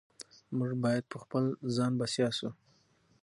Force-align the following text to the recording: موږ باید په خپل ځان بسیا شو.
موږ 0.57 0.71
باید 0.83 1.03
په 1.11 1.17
خپل 1.23 1.43
ځان 1.75 1.91
بسیا 1.99 2.29
شو. 2.37 2.49